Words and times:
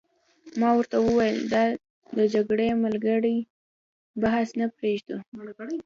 ما 0.59 0.69
ورته 0.77 0.97
وویل: 1.01 1.37
دا 1.53 1.63
د 2.17 2.19
جګړې 2.33 2.67
مګړې 2.83 3.37
بحث 4.21 4.49
به 4.57 4.65
پرېږدو. 4.77 5.17